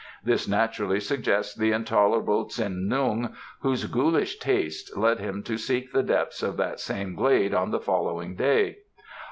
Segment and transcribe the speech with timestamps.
[0.23, 6.01] This naturally suggests the intolerable Tsin Lung, whose ghoulish tastes led him to seek the
[6.01, 8.77] depths of that same glade on the following day.